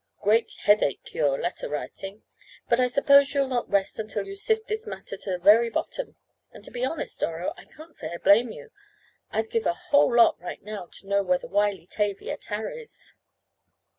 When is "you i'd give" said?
8.51-9.67